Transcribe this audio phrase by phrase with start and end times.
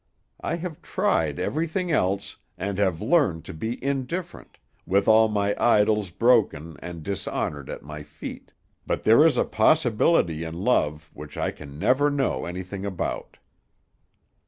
[0.41, 6.09] I have tried everything else, and have learned to be indifferent, with all my idols
[6.09, 8.51] broken and dishonored at my feet;
[8.87, 13.37] but there is a possibility in love which I can never know anything about."